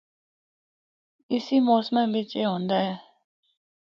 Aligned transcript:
اِسّی 1.33 1.57
موسماں 1.67 2.07
بچ 2.13 2.29
اے 2.37 2.43
ہوندا 2.49 2.77
اے۔ 2.85 2.93